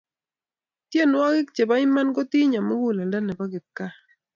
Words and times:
tienwokik 0.89 1.47
chepo 1.55 1.75
iman 1.85 2.07
kotinyo 2.15 2.59
mukuleldo 2.67 3.17
nepo 3.21 3.43
kipkaa 3.51 3.93